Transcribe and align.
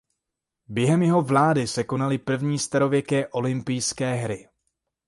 Během 0.67 1.01
jeho 1.03 1.21
vlády 1.21 1.67
se 1.67 1.83
konaly 1.83 2.17
první 2.17 2.59
starověké 2.59 3.27
olympijské 3.27 4.13
hry. 4.13 4.49